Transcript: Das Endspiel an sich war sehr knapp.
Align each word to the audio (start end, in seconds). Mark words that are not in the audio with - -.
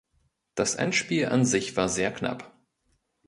Das 0.55 0.73
Endspiel 0.73 1.27
an 1.27 1.45
sich 1.45 1.75
war 1.77 1.87
sehr 1.87 2.11
knapp. 2.11 2.57